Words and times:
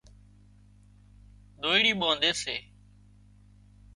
ۮوئيڙِي 1.61 1.93
ٻانڌي 2.01 2.31
سي 2.41 2.55